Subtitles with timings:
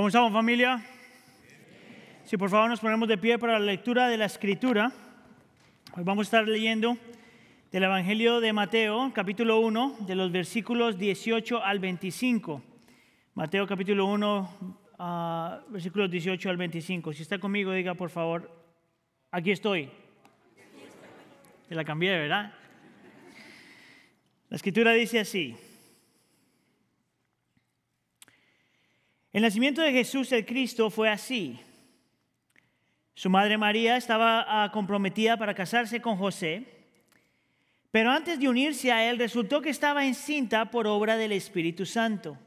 [0.00, 0.82] ¿Cómo estamos familia?
[2.24, 4.90] Si por favor nos ponemos de pie para la lectura de la escritura.
[5.94, 6.96] Hoy vamos a estar leyendo
[7.70, 12.62] del Evangelio de Mateo, capítulo 1, de los versículos 18 al 25.
[13.34, 17.12] Mateo capítulo 1, ah, versículos 18 al 25.
[17.12, 18.50] Si está conmigo, diga por favor,
[19.30, 19.90] aquí estoy.
[21.68, 22.54] Te la cambié, ¿verdad?
[24.48, 25.54] La escritura dice así.
[29.32, 31.60] El nacimiento de Jesús el Cristo fue así.
[33.14, 36.64] Su madre María estaba ah, comprometida para casarse con José,
[37.92, 42.38] pero antes de unirse a él resultó que estaba encinta por obra del Espíritu Santo.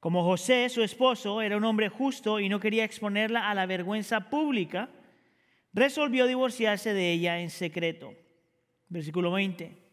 [0.00, 4.28] Como José, su esposo, era un hombre justo y no quería exponerla a la vergüenza
[4.28, 4.88] pública,
[5.72, 8.12] resolvió divorciarse de ella en secreto.
[8.88, 9.83] Versículo 20.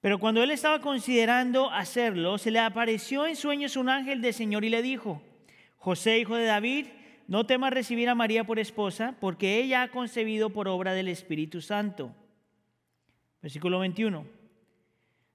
[0.00, 4.64] Pero cuando él estaba considerando hacerlo, se le apareció en sueños un ángel del Señor
[4.64, 5.20] y le dijo,
[5.76, 6.86] José, hijo de David,
[7.26, 11.60] no temas recibir a María por esposa, porque ella ha concebido por obra del Espíritu
[11.60, 12.14] Santo.
[13.42, 14.24] Versículo 21.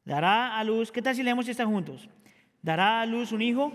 [0.06, 2.10] Dará a luz, ¿qué tal si leemos esta juntos?
[2.62, 3.74] Dará a luz un hijo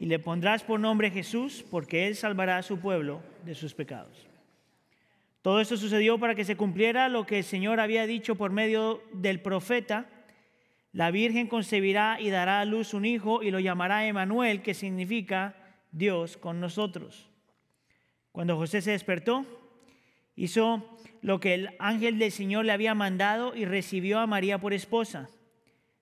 [0.00, 4.26] y le pondrás por nombre Jesús, porque él salvará a su pueblo de sus pecados.
[5.42, 9.02] Todo esto sucedió para que se cumpliera lo que el Señor había dicho por medio
[9.12, 10.06] del profeta
[10.94, 15.56] la Virgen concebirá y dará a luz un hijo y lo llamará Emanuel, que significa
[15.90, 17.28] Dios con nosotros.
[18.30, 19.44] Cuando José se despertó,
[20.36, 24.72] hizo lo que el ángel del Señor le había mandado y recibió a María por
[24.72, 25.28] esposa,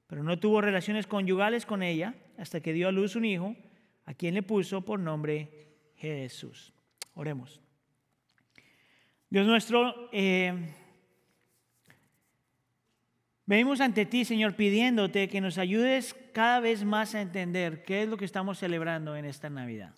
[0.09, 3.57] pero no tuvo relaciones conyugales con ella hasta que dio a luz un hijo,
[4.05, 6.75] a quien le puso por nombre Jesús.
[7.15, 7.63] Oremos.
[9.31, 10.53] Dios nuestro, eh,
[13.53, 18.09] Venimos ante ti, Señor, pidiéndote que nos ayudes cada vez más a entender qué es
[18.09, 19.95] lo que estamos celebrando en esta Navidad.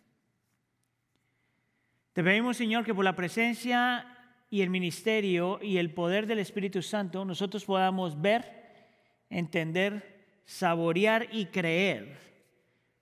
[2.15, 4.09] Te pedimos, Señor, que por la presencia
[4.51, 8.45] y el ministerio y el poder del Espíritu Santo nosotros podamos ver,
[9.31, 12.19] entender, saborear y creer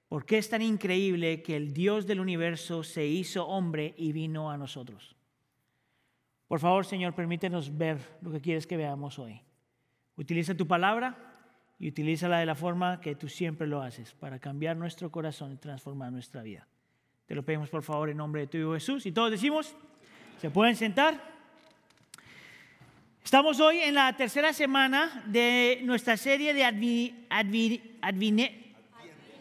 [0.07, 4.51] por qué es tan increíble que el Dios del universo se hizo hombre y vino
[4.51, 5.17] a nosotros.
[6.47, 9.41] Por favor, Señor, permítenos ver lo que quieres que veamos hoy.
[10.17, 11.17] Utiliza tu palabra
[11.79, 15.57] y utilízala de la forma que tú siempre lo haces para cambiar nuestro corazón y
[15.57, 16.67] transformar nuestra vida.
[17.27, 19.07] Te lo pedimos por favor en nombre de tu Hijo Jesús.
[19.07, 19.75] Y todos decimos,
[20.41, 21.33] ¿se pueden sentar?
[23.25, 26.65] Estamos hoy en la tercera semana de nuestra serie de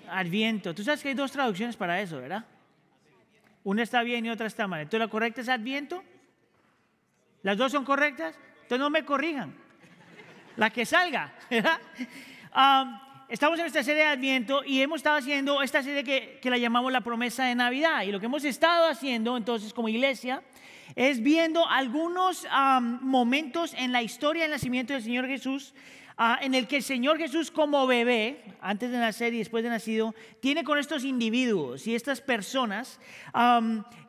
[0.09, 0.73] Adviento.
[0.73, 2.45] Tú sabes que hay dos traducciones para eso, ¿verdad?
[3.63, 4.81] Una está bien y otra está mal.
[4.81, 6.03] Entonces la correcta es Adviento.
[7.43, 8.39] ¿Las dos son correctas?
[8.63, 9.53] Entonces no me corrijan
[10.61, 11.33] la que salga.
[13.29, 16.59] estamos en esta serie de Adviento y hemos estado haciendo esta serie que, que, la
[16.59, 18.03] llamamos la promesa de Navidad.
[18.03, 20.44] Y lo que hemos estado haciendo entonces como iglesia
[20.95, 22.45] es viendo algunos
[23.01, 25.73] momentos en la historia del nacimiento del Señor Jesús.
[26.16, 29.71] Ah, en el que el Señor Jesús como bebé, antes de nacer y después de
[29.71, 33.00] nacido, tiene con estos individuos y estas personas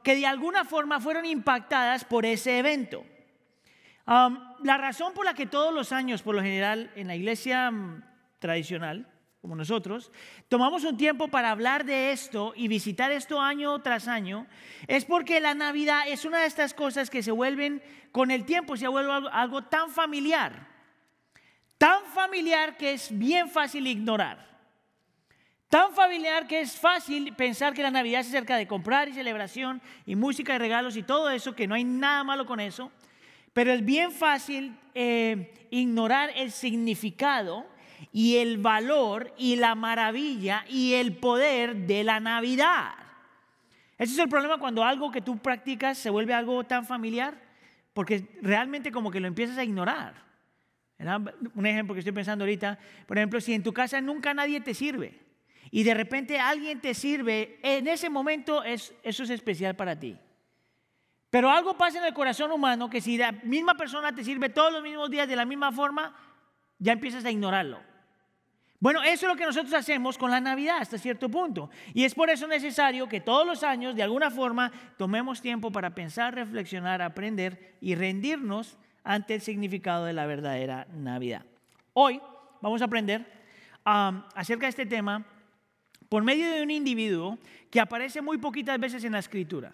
[0.02, 3.06] que de alguna forma fueron impactadas por ese evento
[4.06, 8.02] la razón por la que todos los años, por lo general, en la iglesia mm,
[8.38, 9.08] tradicional,
[9.40, 10.12] como nosotros,
[10.48, 14.46] tomamos un tiempo para hablar de esto y visitar esto año tras año,
[14.86, 18.76] es porque la Navidad es una de estas cosas que se vuelven, con el tiempo
[18.76, 20.68] se vuelve algo tan familiar,
[21.76, 24.52] tan familiar que es bien fácil ignorar.
[25.68, 29.80] Tan familiar que es fácil pensar que la Navidad es acerca de comprar y celebración
[30.04, 32.92] y música y regalos y todo eso, que no hay nada malo con eso.
[33.52, 37.66] Pero es bien fácil eh, ignorar el significado
[38.12, 42.94] y el valor y la maravilla y el poder de la Navidad.
[43.98, 47.40] Ese es el problema cuando algo que tú practicas se vuelve algo tan familiar,
[47.92, 50.14] porque realmente como que lo empiezas a ignorar.
[51.54, 54.72] Un ejemplo que estoy pensando ahorita, por ejemplo, si en tu casa nunca nadie te
[54.72, 55.20] sirve
[55.70, 60.16] y de repente alguien te sirve, en ese momento eso es especial para ti.
[61.32, 64.70] Pero algo pasa en el corazón humano que si la misma persona te sirve todos
[64.70, 66.14] los mismos días de la misma forma,
[66.78, 67.80] ya empiezas a ignorarlo.
[68.78, 71.70] Bueno, eso es lo que nosotros hacemos con la Navidad hasta cierto punto.
[71.94, 75.94] Y es por eso necesario que todos los años, de alguna forma, tomemos tiempo para
[75.94, 81.46] pensar, reflexionar, aprender y rendirnos ante el significado de la verdadera Navidad.
[81.94, 82.20] Hoy
[82.60, 83.24] vamos a aprender
[83.82, 85.24] acerca de este tema
[86.10, 87.38] por medio de un individuo
[87.70, 89.72] que aparece muy poquitas veces en la escritura.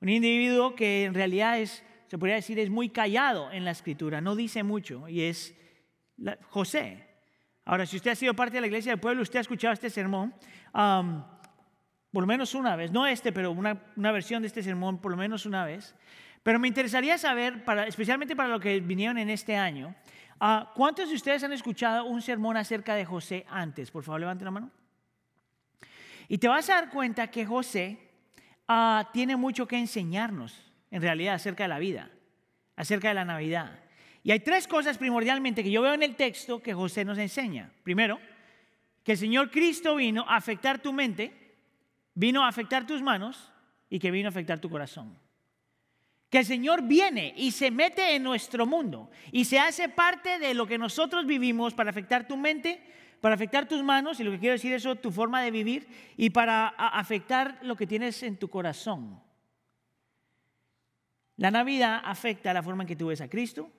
[0.00, 4.20] Un individuo que en realidad es, se podría decir, es muy callado en la escritura,
[4.20, 5.54] no dice mucho, y es
[6.50, 7.06] José.
[7.64, 9.90] Ahora, si usted ha sido parte de la iglesia del pueblo, usted ha escuchado este
[9.90, 10.34] sermón.
[10.72, 15.16] por lo menos una vez, no este, pero una, versión de este sermón por lo
[15.16, 15.94] menos una vez.
[16.42, 19.94] Pero me interesaría saber, para, especialmente para los que vinieron en este año,
[20.40, 23.90] uh, ¿cuántos de ustedes han escuchado un sermón acerca de José antes?
[23.90, 24.70] Por favor, levanten la mano.
[26.28, 28.03] Y te vas a dar cuenta que José
[28.68, 32.10] uh, tiene mucho que enseñarnos, en realidad, acerca de la vida,
[32.76, 33.80] acerca de la Navidad.
[34.22, 37.70] Y hay tres cosas primordialmente que yo veo en el texto que José nos enseña.
[37.82, 38.18] Primero,
[39.02, 41.44] que el Señor Cristo vino a afectar tu mente
[42.14, 43.52] vino a afectar tus manos
[43.90, 45.18] y que vino a afectar tu corazón.
[46.30, 50.54] Que el Señor viene y se mete en nuestro mundo y se hace parte de
[50.54, 52.80] lo que nosotros vivimos para afectar tu mente,
[53.24, 56.28] para afectar tus manos, y lo que quiero decir es tu forma de vivir, y
[56.28, 59.18] para afectar lo que tienes en tu corazón.
[61.38, 63.70] La Navidad afecta la forma en que tú ves a Cristo,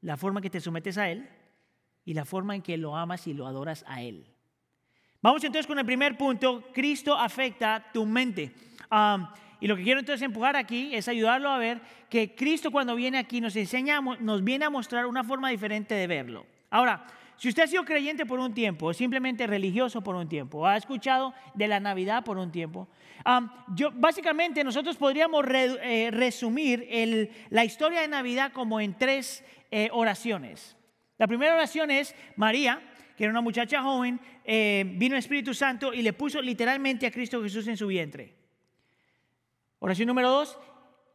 [0.00, 1.28] la forma en que te sometes a Él
[2.06, 4.32] y la forma en que lo amas y lo adoras a Él.
[5.20, 8.54] Vamos entonces con el primer punto, Cristo afecta tu mente.
[9.60, 13.18] y lo que quiero entonces empujar aquí es ayudarlo a ver que Cristo cuando viene
[13.18, 16.46] aquí nos enseña, nos viene a mostrar una forma diferente de verlo.
[16.70, 17.06] Ahora,
[17.36, 21.34] si usted ha sido creyente por un tiempo, simplemente religioso por un tiempo, ha escuchado
[21.54, 22.88] de la Navidad por un tiempo,
[23.74, 30.76] yo, básicamente nosotros podríamos eh, resumir la historia de Navidad como en tres eh, oraciones.
[31.18, 32.80] La primera oración es María,
[33.16, 37.10] que era una muchacha joven, eh, vino el Espíritu Santo y le puso literalmente a
[37.10, 38.34] Cristo Jesús en su vientre.
[39.78, 40.58] Oración número dos,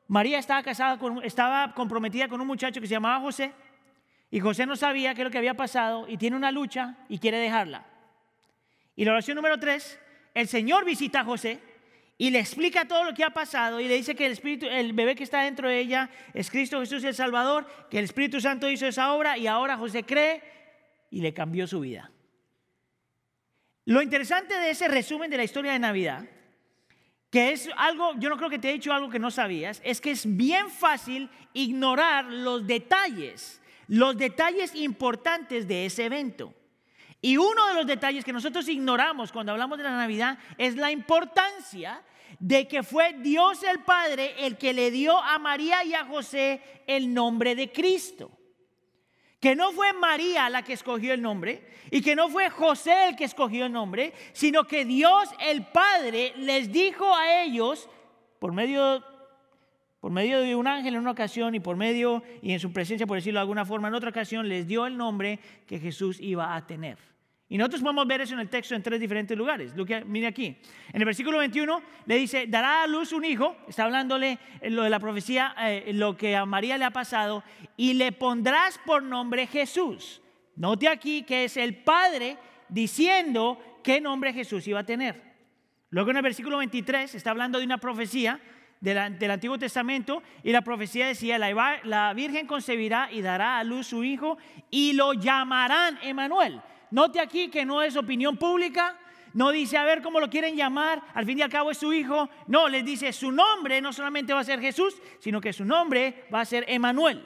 [0.07, 3.53] María estaba casada, estaba comprometida con un muchacho que se llamaba José
[4.31, 7.19] y José no sabía qué es lo que había pasado y tiene una lucha y
[7.19, 7.85] quiere dejarla.
[8.95, 9.99] Y la oración número tres,
[10.33, 11.59] el Señor visita a José
[12.17, 14.93] y le explica todo lo que ha pasado y le dice que el espíritu, el
[14.93, 18.69] bebé que está dentro de ella es Cristo Jesús el Salvador, que el Espíritu Santo
[18.69, 20.41] hizo esa obra y ahora José cree
[21.09, 22.11] y le cambió su vida.
[23.85, 26.25] Lo interesante de ese resumen de la historia de Navidad,
[27.31, 29.99] que es algo, yo no creo que te he dicho algo que no sabías, es
[29.99, 36.53] que es bien fácil ignorar los detalles, los detalles importantes de ese evento.
[37.21, 40.91] Y uno de los detalles que nosotros ignoramos cuando hablamos de la Navidad es la
[40.91, 42.01] importancia
[42.39, 46.61] de que fue Dios el Padre el que le dio a María y a José
[46.87, 48.31] el nombre de Cristo
[49.41, 53.15] que no fue María la que escogió el nombre y que no fue José el
[53.15, 57.89] que escogió el nombre, sino que Dios el Padre les dijo a ellos
[58.39, 59.03] por medio
[60.01, 63.05] por medio de un ángel en una ocasión y por medio y en su presencia,
[63.05, 66.55] por decirlo de alguna forma, en otra ocasión les dio el nombre que Jesús iba
[66.55, 66.97] a tener.
[67.47, 69.73] Y nosotros podemos ver eso en el texto en tres diferentes lugares.
[70.07, 70.57] Mire aquí.
[70.91, 74.89] En el versículo 21 le dice, dará a luz un hijo, está hablándole lo de
[74.89, 77.43] la profecía, eh, lo que a María le ha pasado,
[77.77, 80.21] y le pondrás por nombre Jesús.
[80.55, 82.37] Note aquí que es el Padre
[82.69, 85.21] diciendo qué nombre Jesús iba a tener.
[85.91, 88.39] Luego en el versículo 23 está hablando de una profecía
[88.81, 88.97] del,
[89.31, 94.37] Antiguo Testamento y la profecía decía, la, Virgen concebirá y dará a luz su hijo
[94.69, 96.59] y lo llamarán Emanuel.
[96.89, 98.97] Note aquí que no es opinión pública,
[99.33, 101.93] no dice a ver cómo lo quieren llamar, al fin y al cabo es su
[101.93, 102.29] hijo.
[102.47, 106.25] No, les dice su nombre no solamente va a ser Jesús, sino que su nombre
[106.33, 107.23] va a ser Emanuel.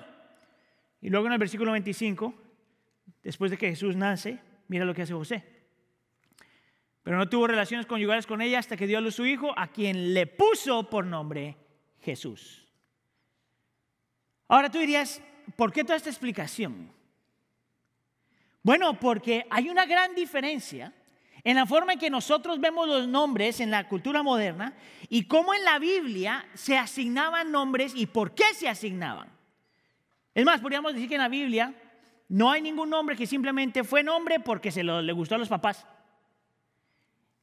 [1.02, 2.34] Y luego en el versículo 25,
[3.24, 5.55] después de que Jesús nace, mira lo que hace José.
[7.06, 9.68] Pero no tuvo relaciones conyugales con ella hasta que dio a luz su hijo, a
[9.68, 11.56] quien le puso por nombre
[12.02, 12.68] Jesús.
[14.48, 15.22] Ahora tú dirías,
[15.56, 16.92] ¿por qué toda esta explicación?
[18.64, 20.94] Bueno, porque hay una gran diferencia
[21.44, 24.74] en la forma en que nosotros vemos los nombres en la cultura moderna
[25.08, 29.30] y cómo en la Biblia se asignaban nombres y por qué se asignaban.
[30.34, 31.72] Es más, podríamos decir que en la Biblia
[32.30, 35.86] no hay ningún nombre que simplemente fue nombre porque se le gustó a los papás.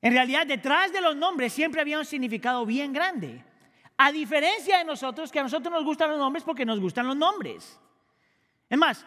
[0.02, 3.42] En realidad, detrás de los nombres siempre había un significado bien grande.
[3.97, 7.16] A diferencia de nosotros, que a nosotros nos gustan los nombres porque nos gustan los
[7.16, 7.78] nombres.
[8.68, 9.06] Es más,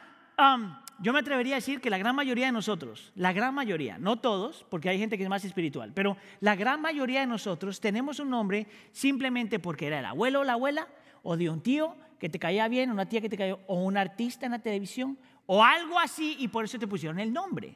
[0.99, 4.19] yo me atrevería a decir que la gran mayoría de nosotros, la gran mayoría, no
[4.19, 8.19] todos, porque hay gente que es más espiritual, pero la gran mayoría de nosotros tenemos
[8.19, 10.87] un nombre simplemente porque era el abuelo o la abuela,
[11.23, 13.97] o de un tío que te caía bien, una tía que te cayó, o un
[13.97, 17.75] artista en la televisión, o algo así, y por eso te pusieron el nombre.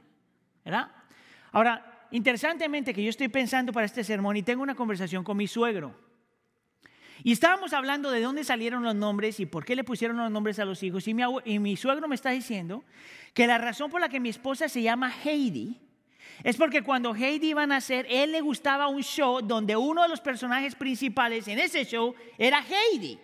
[0.63, 0.89] ¿Verdad?
[1.51, 5.47] Ahora, interesantemente que yo estoy pensando para este sermón y tengo una conversación con mi
[5.47, 5.95] suegro.
[7.23, 10.57] Y estábamos hablando de dónde salieron los nombres y por qué le pusieron los nombres
[10.59, 11.07] a los hijos.
[11.07, 12.83] Y mi, y mi suegro me está diciendo
[13.33, 15.81] que la razón por la que mi esposa se llama Heidi
[16.43, 20.09] es porque cuando Heidi iba a nacer, él le gustaba un show donde uno de
[20.09, 23.19] los personajes principales en ese show era Heidi.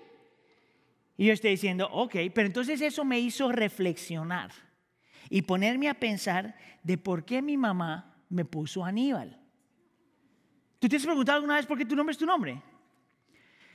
[1.18, 4.52] Y yo estoy diciendo, ok, pero entonces eso me hizo reflexionar
[5.30, 9.40] y ponerme a pensar de por qué mi mamá me puso Aníbal.
[10.80, 12.62] ¿Tú te has preguntado alguna vez por qué tu nombre es tu nombre?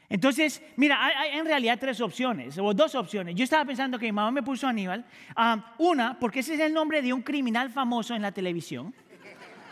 [0.09, 3.37] Entonces, mira, hay, en realidad tres opciones, o dos opciones.
[3.37, 5.05] Yo estaba pensando que mi mamá me puso Aníbal.
[5.37, 8.93] Ah, una, porque ese es el nombre de un criminal famoso en la televisión,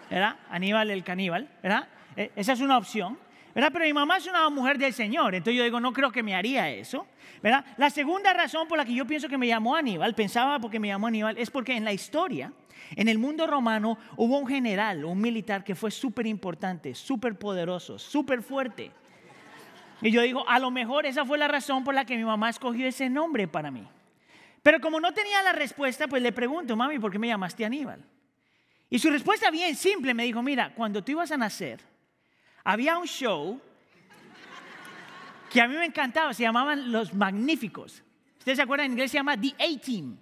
[0.09, 0.37] ¿verdad?
[0.49, 1.89] Aníbal el caníbal, ¿verdad?
[2.17, 3.19] E, esa es una opción,
[3.55, 3.71] ¿verdad?
[3.73, 6.35] Pero mi mamá es una mujer del Señor, entonces yo digo, no creo que me
[6.35, 7.07] haría eso,
[7.43, 7.65] ¿verdad?
[7.77, 10.89] La segunda razón por la que yo pienso que me llamó Aníbal, pensaba porque me
[10.89, 12.53] llamó Aníbal, es porque en la historia,
[12.97, 17.99] en el mundo romano, hubo un general, un militar que fue súper importante, súper poderoso,
[17.99, 18.93] súper fuerte
[20.01, 22.51] y yo digo, a lo mejor esa fue la razón por la que mi mamá
[22.51, 23.87] escogió ese nombre para mí.
[24.63, 28.05] Pero como no tenía la respuesta, pues le pregunto, mami, ¿por qué me llamaste Aníbal?
[28.91, 31.81] Y su respuesta bien simple me dijo, mira, cuando tú ibas a nacer,
[32.69, 33.59] había un show
[35.51, 38.03] que a mí me encantaba, se llamaban Los Magníficos.
[38.39, 38.85] ¿Ustedes se acuerdan?
[38.85, 40.19] En inglés se llama The A-Team.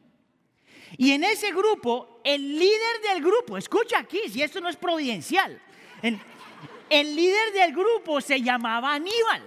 [0.96, 5.60] Y en ese grupo, el líder del grupo, escucha aquí, si esto no es providencial,
[6.02, 9.42] el, líder del grupo se llamaba Aníbal.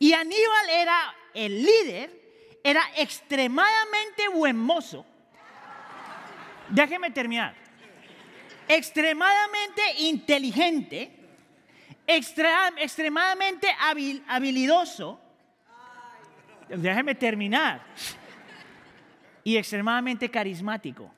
[0.00, 5.06] Y Aníbal era el líder, era extremadamente buen mozo.
[6.68, 7.54] Déjeme terminar.
[8.66, 11.19] Extremadamente inteligente,
[12.16, 13.68] extremadamente
[14.28, 15.20] habilidoso.
[16.68, 17.82] Déjeme terminar.
[19.42, 21.12] Y extremadamente carismático.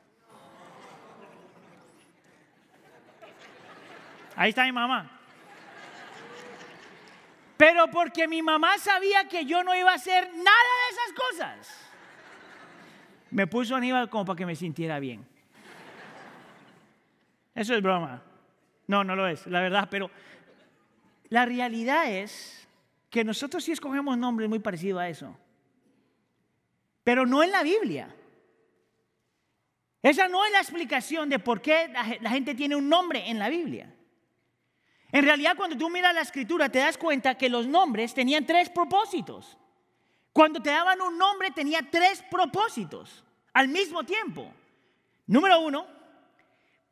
[4.37, 5.11] Ahí está mi mamá.
[7.57, 11.91] Pero porque mi mamá sabía que yo no iba a hacer nada de esas cosas.
[13.31, 15.27] Me puso Aníbal como para que me sintiera bien.
[17.55, 18.23] Eso es broma.
[18.87, 20.11] No, no lo es, la verdad, pero
[21.33, 22.69] la realidad es
[23.09, 25.35] que nosotros sí escogemos nombres muy parecidos a eso.
[27.05, 28.15] Pero no en la Biblia.
[30.03, 33.49] Esa no es la explicación de por qué la gente tiene un nombre en la
[33.49, 33.91] Biblia.
[35.11, 38.69] En realidad, cuando tú miras la escritura, te das cuenta que los nombres tenían tres
[38.69, 39.57] propósitos.
[40.35, 43.25] Cuando te daban un nombre, tenía tres propósitos
[43.55, 44.53] al mismo tiempo.
[45.27, 45.87] Número uno,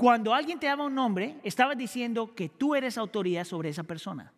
[0.00, 4.32] cuando alguien te daba un nombre, estabas diciendo que tú eres autoridad sobre esa persona.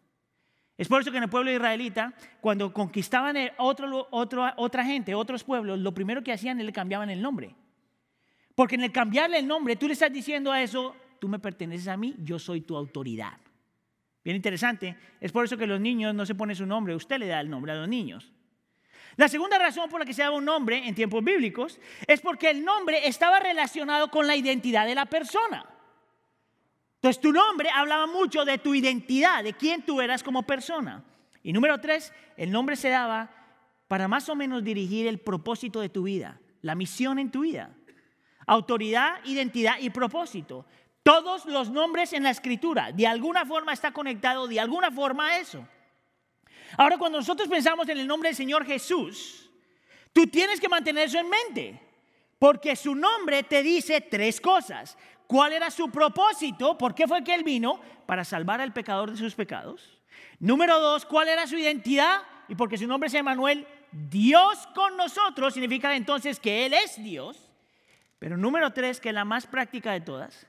[0.76, 5.78] Es por eso que en el pueblo israelita, cuando conquistaban otro, otra gente, otros pueblos,
[5.78, 7.54] lo primero que hacían es le cambiaban el nombre.
[8.57, 11.87] Porque en el cambiarle el nombre, tú le estás diciendo a eso, tú me perteneces
[11.87, 13.38] a mí, yo soy tu autoridad.
[14.25, 14.97] Bien interesante.
[15.21, 17.49] Es por eso que los niños no se ponen su nombre, usted le da el
[17.49, 18.33] nombre a los niños.
[19.16, 22.50] La segunda razón por la que se daba un nombre en tiempos bíblicos es porque
[22.50, 25.66] el nombre estaba relacionado con la identidad de la persona.
[26.97, 31.04] Entonces tu nombre hablaba mucho de tu identidad, de quién tú eras como persona.
[31.42, 33.31] Y número tres, el nombre se daba
[33.88, 37.75] para más o menos dirigir el propósito de tu vida, la misión en tu vida.
[38.47, 40.64] Autoridad, identidad y propósito.
[41.02, 45.38] Todos los nombres en la escritura, de alguna forma está conectado, de alguna forma a
[45.38, 45.66] eso.
[46.76, 49.50] Ahora, cuando nosotros pensamos en el nombre del Señor Jesús,
[50.12, 51.80] tú tienes que mantener eso en mente,
[52.38, 54.96] porque su nombre te dice tres cosas.
[55.26, 56.76] ¿Cuál era su propósito?
[56.76, 57.80] ¿Por qué fue que Él vino?
[58.06, 59.98] Para salvar al pecador de sus pecados.
[60.38, 62.22] Número dos, ¿cuál era su identidad?
[62.48, 67.48] Y porque su nombre es Emanuel, Dios con nosotros significa entonces que Él es Dios.
[68.18, 70.46] Pero número tres, que es la más práctica de todas,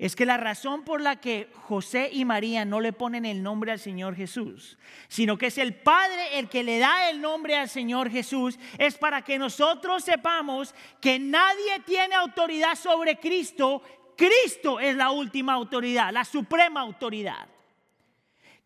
[0.00, 3.70] es que la razón por la que José y María no le ponen el nombre
[3.70, 4.78] al Señor Jesús,
[5.08, 8.96] sino que es el Padre el que le da el nombre al Señor Jesús, es
[8.96, 13.82] para que nosotros sepamos que nadie tiene autoridad sobre Cristo.
[14.16, 17.46] Cristo es la última autoridad, la suprema autoridad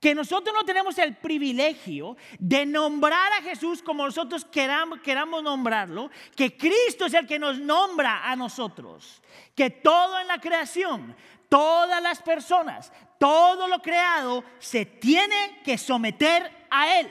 [0.04, 6.10] que nosotros no tenemos el privilegio de nombrar a Jesús como nosotros queramos, queramos nombrarlo,
[6.36, 9.22] que Cristo es el que nos nombra a nosotros,
[9.54, 11.16] que todo en la creación,
[11.48, 17.08] todas las personas, todo lo creado se tiene que someter a Él,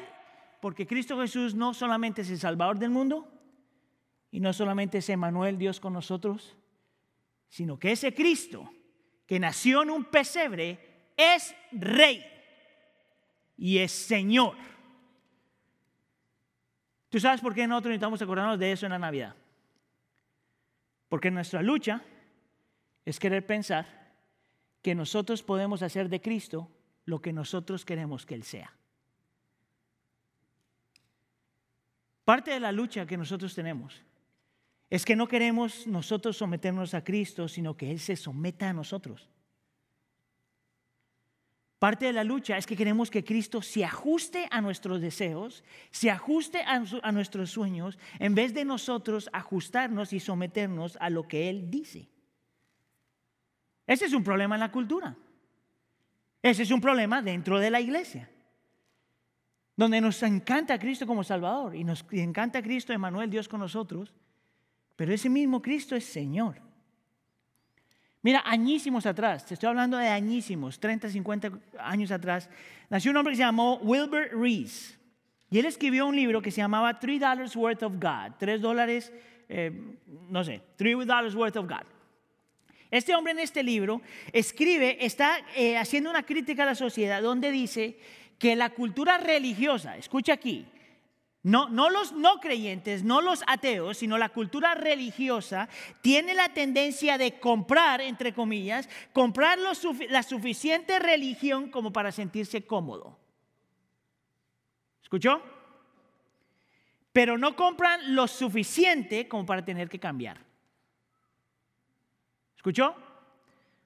[0.62, 3.28] porque Cristo Jesús no solamente es el Salvador del mundo
[4.30, 6.56] y no solamente es Emanuel Dios con nosotros,
[7.50, 8.72] sino que ese Cristo
[9.26, 12.33] que nació en un pesebre es Rey
[13.58, 14.56] y es Señor.
[17.10, 19.36] ¿Tú sabes por qué nosotros necesitamos acordarnos de eso en la Navidad?
[21.10, 22.02] Porque nuestra lucha
[23.06, 24.14] es querer pensar
[24.82, 26.70] que nosotros podemos hacer de Cristo
[27.06, 28.74] lo que nosotros queremos que Él sea.
[32.26, 34.02] Parte de la lucha que nosotros tenemos
[34.90, 39.30] es que no queremos nosotros someternos a Cristo, sino que Él se someta a nosotros.
[41.84, 46.10] Parte de la lucha es que queremos que Cristo se ajuste a nuestros deseos, se
[46.10, 51.70] ajuste a, nuestros sueños, en vez de nosotros ajustarnos y someternos a lo que Él
[51.70, 52.08] dice.
[53.86, 55.14] Ese es un problema en la cultura.
[56.42, 58.30] Ese es un problema dentro de la iglesia,
[59.76, 64.14] donde nos encanta Cristo como Salvador y nos encanta Cristo, Emanuel, Dios con nosotros,
[64.96, 66.62] pero ese mismo Cristo es Señor.
[68.24, 72.50] Mira, añísimos atrás, te estoy hablando de añísimos, 30, 50 años atrás,
[72.90, 74.98] nació un hombre que se llamó Wilbur Rees.
[75.50, 78.36] Y él escribió un libro que se llamaba Three Dollars Worth of God.
[78.40, 79.12] Tres dólares,
[79.50, 79.72] eh,
[80.30, 81.86] no sé, Three Dollars Worth of God.
[82.90, 84.02] Este hombre en este libro
[84.32, 87.98] escribe, está eh, haciendo una crítica a la sociedad donde dice
[88.40, 90.66] que la cultura religiosa, escucha aquí,
[91.44, 95.68] no, no los no creyentes, no los ateos, sino la cultura religiosa
[96.02, 103.20] tiene la tendencia de comprar, entre comillas, comprar la suficiente religión como para sentirse cómodo.
[105.02, 105.44] ¿Escuchó?
[107.12, 110.40] Pero no compran lo suficiente como para tener que cambiar.
[112.56, 112.96] ¿Escuchó?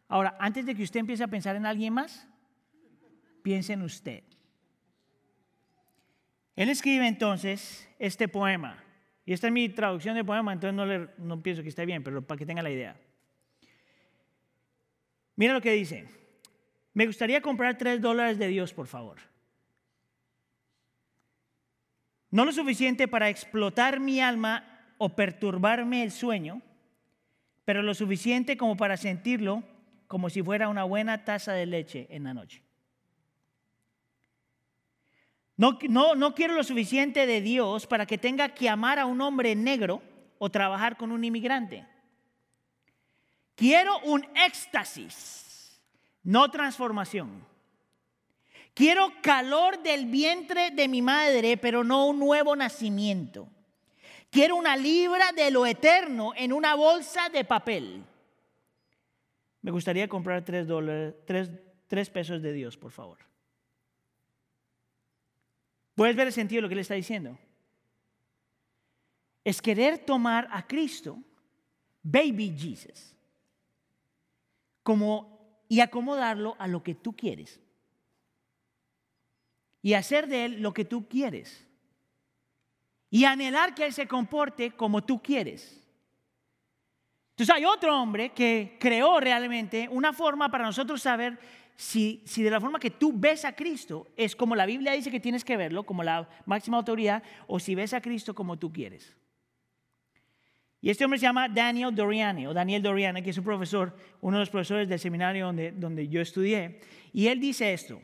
[0.10, 2.28] Ahora, antes de que usted empiece a pensar en alguien más,
[3.42, 4.24] piense en usted.
[6.58, 8.84] Él escribe entonces este poema.
[9.26, 10.86] Y esta es mi traducción de poema, entonces no,
[11.24, 12.98] no pienso que esté bien, pero para que tenga la idea.
[15.36, 16.08] Mira lo que dice.
[16.94, 19.20] Me gustaría comprar tres dólares de Dios, por favor.
[22.32, 24.66] No lo suficiente para explotar mi alma
[24.98, 26.64] o perturbarme el sueño,
[27.66, 29.64] pero lo suficiente como para sentirlo
[30.08, 32.67] como si fuera una buena taza de leche en la noche.
[35.58, 35.80] No,
[36.16, 40.04] no, quiero lo suficiente de Dios para que tenga que amar a un hombre negro
[40.38, 41.84] o trabajar con un inmigrante.
[43.56, 45.82] Quiero un éxtasis,
[46.22, 47.44] no transformación.
[48.76, 53.50] Quiero calor del vientre de mi madre, pero no un nuevo nacimiento.
[54.30, 58.04] Quiero una libra de lo eterno en una bolsa de papel.
[59.64, 61.16] Me gustaría comprar tres, dólares,
[61.88, 63.18] tres pesos de Dios, por favor.
[65.98, 67.40] ¿Puedes ver el sentido de lo que le está diciendo?
[69.44, 71.18] Es querer tomar a Cristo,
[72.04, 73.16] baby Jesus,
[74.84, 77.60] como, y acomodarlo a lo que tú quieres.
[79.82, 81.66] Y hacer de él lo que tú quieres.
[83.10, 85.84] Y anhelar que él se comporte como tú quieres.
[87.32, 91.40] Entonces hay otro hombre que creó realmente una forma para nosotros saber
[91.78, 95.20] si, de la forma que tú ves a Cristo es como la Biblia dice que
[95.20, 99.16] tienes que verlo, como la máxima autoridad, o si ves a Cristo como tú quieres.
[100.82, 104.38] Y este hombre se llama Daniel Doriani, o Daniel Doriani, que es un profesor, uno
[104.38, 106.80] de los profesores del seminario donde, donde yo estudié.
[107.14, 108.02] Y él dice esto,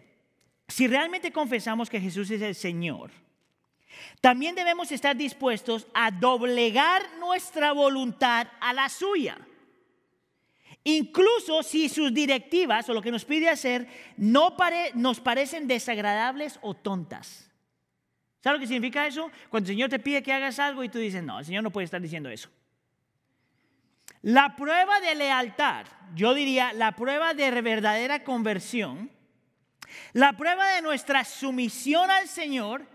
[0.67, 3.09] si realmente confesamos que Jesús es el Señor,
[4.21, 9.37] también debemos estar dispuestos a doblegar nuestra voluntad a la suya.
[10.83, 14.55] Incluso si sus directivas o lo que nos pide hacer no
[14.95, 17.49] nos parecen desagradables o tontas.
[18.41, 19.31] ¿Sabes lo que significa eso?
[19.49, 21.71] Cuando el Señor te pide que hagas algo y tú dices, no, el Señor no
[21.71, 22.49] puede estar diciendo eso.
[24.21, 29.09] La prueba de lealtad, yo diría la prueba de verdadera conversión,
[30.11, 32.85] la prueba de nuestra sumisión al Señor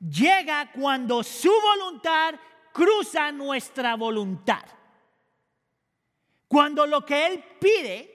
[0.00, 2.34] llega cuando su voluntad
[2.72, 4.62] cruza nuestra voluntad.
[6.52, 8.12] Cuando lo que Él pide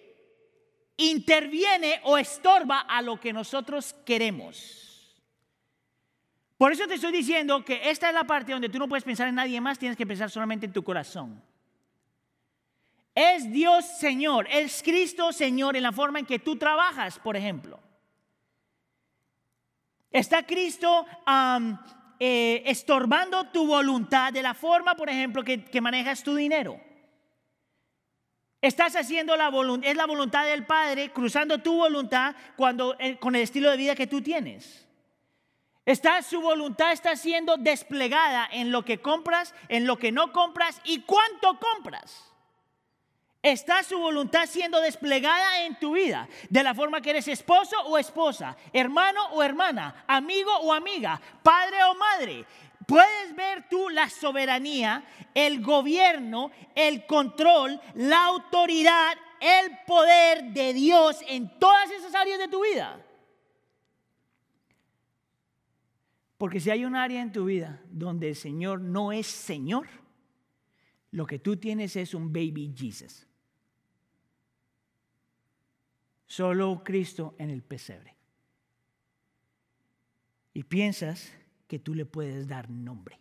[0.95, 5.17] interviene o estorba a lo que nosotros queremos.
[6.55, 9.27] Por eso te estoy diciendo que esta es la parte donde tú no puedes pensar
[9.27, 11.41] en nadie más, tienes que pensar solamente en tu corazón.
[13.15, 17.79] Es Dios Señor, es Cristo Señor en la forma en que tú trabajas, por ejemplo.
[20.11, 21.07] Está Cristo
[22.19, 26.85] eh, estorbando tu voluntad de la forma, por ejemplo, que manejas tu dinero.
[28.61, 33.35] Estás haciendo la voluntad, es la voluntad del Padre, cruzando tu voluntad cuando, eh, con
[33.35, 34.87] el estilo de vida que tú tienes.
[35.85, 40.81] Está, su voluntad está siendo desplegada en lo que compras, en lo que no compras
[40.83, 42.27] y cuánto compras.
[43.41, 47.97] Está su voluntad siendo desplegada en tu vida, de la forma que eres esposo o
[47.97, 52.45] esposa, hermano o hermana, amigo o amiga, padre o madre.
[52.87, 61.19] Puedes ver tú la soberanía, el gobierno, el control, la autoridad, el poder de Dios
[61.27, 63.05] en todas esas áreas de tu vida.
[66.37, 69.89] Porque si hay un área en tu vida donde el Señor no es Señor,
[71.11, 73.27] lo que tú tienes es un baby Jesus.
[76.25, 78.15] Solo Cristo en el pesebre.
[80.53, 81.33] Y piensas
[81.67, 83.19] que tú le puedes dar nombre.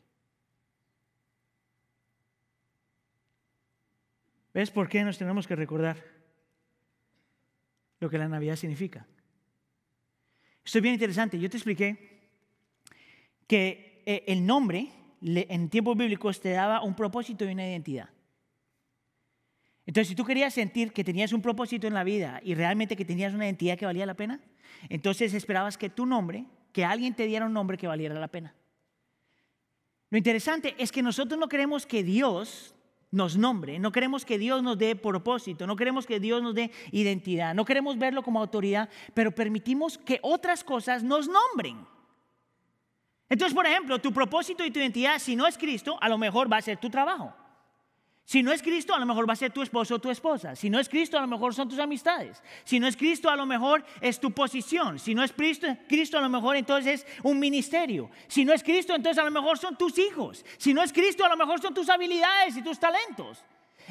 [4.55, 6.03] ¿Ves por qué nos tenemos que recordar
[8.01, 9.07] lo que la Navidad significa?
[10.65, 11.39] Esto es bien interesante.
[11.39, 12.31] Yo te expliqué
[13.47, 18.09] que eh, el nombre en tiempos bíblicos te daba un propósito y una identidad.
[19.87, 23.05] Entonces, si tú querías sentir que tenías un propósito en la vida y realmente que
[23.05, 24.41] tenías una identidad que valía la pena,
[24.89, 26.45] entonces esperabas que tu nombre,
[26.77, 28.55] que alguien te diera un nombre que valiera la pena.
[30.11, 32.75] Lo interesante es que nosotros no queremos que Dios
[33.11, 36.71] nos nombre, no queremos que Dios nos dé propósito, no queremos que Dios nos dé
[36.93, 41.79] identidad, no queremos verlo como autoridad, pero permitimos que otras cosas nos nombren.
[43.31, 46.53] Entonces, por ejemplo, tu propósito y tu identidad, si no es Cristo, a lo mejor
[46.53, 47.35] va a ser tu trabajo.
[48.27, 50.57] Si no es Cristo, a lo mejor va a ser tu esposo o tu esposa.
[50.57, 52.43] Si no es Cristo, a lo mejor son tus amistades.
[52.65, 54.99] Si no es Cristo, a lo mejor es tu posición.
[54.99, 58.11] Si no es Cristo, Cristo a lo mejor entonces es un ministerio.
[58.27, 60.45] Si no es Cristo, entonces a lo mejor son tus hijos.
[60.59, 63.45] Si no es Cristo, a lo mejor son tus habilidades y tus talentos.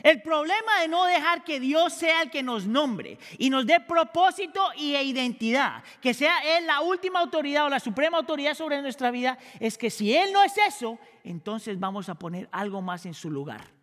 [0.04, 3.80] El problema de no dejar que Dios sea el que nos nombre y nos dé
[3.80, 9.12] propósito y identidad, que sea Él la última autoridad o la suprema autoridad sobre nuestra
[9.12, 13.14] vida, es que si Él no es eso, entonces vamos a poner algo más en
[13.14, 13.75] su lugar.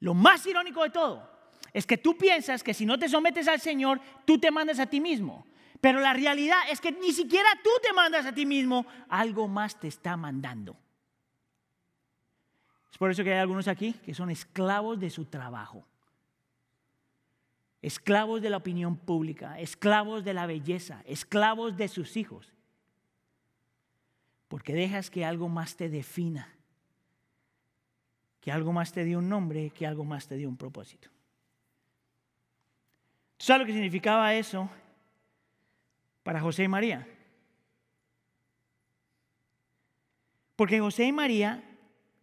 [0.00, 1.30] Lo más irónico de todo
[1.72, 4.86] es que tú piensas que si no te sometes al Señor, tú te mandas a
[4.86, 5.46] ti mismo.
[5.80, 9.78] Pero la realidad es que ni siquiera tú te mandas a ti mismo, algo más
[9.78, 10.76] te está mandando.
[12.90, 15.86] Es por eso que hay algunos aquí que son esclavos de su trabajo,
[17.82, 22.54] esclavos de la opinión pública, esclavos de la belleza, esclavos de sus hijos,
[24.48, 26.55] porque dejas que algo más te defina
[28.46, 31.08] que algo más te dio un nombre, que algo más te dio un propósito.
[33.38, 34.70] ¿Sabes lo que significaba eso
[36.22, 37.08] para José y María?
[40.54, 41.60] Porque José y María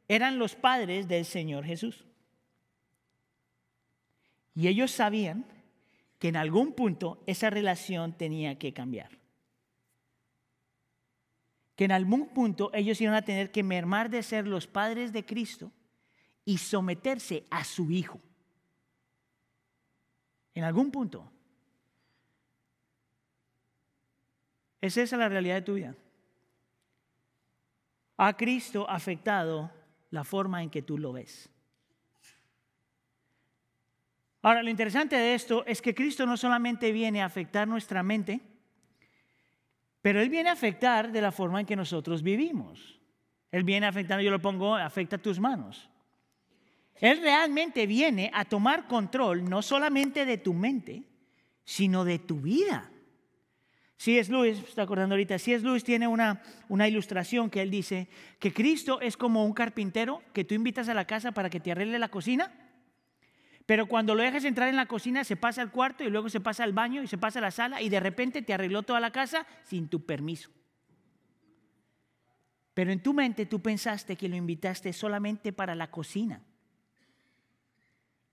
[0.07, 2.05] eran los padres del Señor Jesús.
[4.55, 5.45] Y ellos sabían
[6.19, 9.09] que en algún punto esa relación tenía que cambiar.
[11.75, 15.25] Que en algún punto ellos iban a tener que mermar de ser los padres de
[15.25, 15.73] Cristo
[16.45, 18.19] y someterse a su hijo.
[20.53, 21.31] En algún punto.
[24.81, 25.95] ¿Es esa la realidad de tu vida?
[28.17, 29.71] ¿Ha Cristo afectado
[30.11, 31.49] la forma en que tú lo ves?
[34.41, 38.41] Ahora, lo interesante de esto es que Cristo no solamente viene a afectar nuestra mente,
[40.01, 42.99] pero Él viene a afectar de la forma en que nosotros vivimos.
[43.51, 45.89] Él viene afectando, yo lo pongo, afecta tus manos.
[46.95, 51.03] Él realmente viene a tomar control no solamente de tu mente,
[51.63, 52.89] sino de tu vida.
[53.97, 57.71] Si es Luis, está acordando ahorita, si es Luis tiene una, una ilustración que él
[57.71, 61.59] dice que Cristo es como un carpintero que tú invitas a la casa para que
[61.59, 62.51] te arregle la cocina,
[63.65, 66.41] pero cuando lo dejas entrar en la cocina se pasa al cuarto y luego se
[66.41, 68.99] pasa al baño y se pasa a la sala y de repente te arregló toda
[68.99, 70.49] la casa sin tu permiso.
[72.73, 76.41] Pero en tu mente tú pensaste que lo invitaste solamente para la cocina.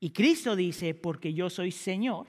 [0.00, 2.26] Y Cristo dice, porque yo soy Señor,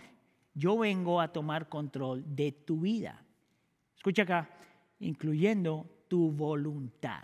[0.53, 3.23] yo vengo a tomar control de tu vida.
[3.95, 4.49] Escucha acá,
[4.99, 7.23] incluyendo tu voluntad.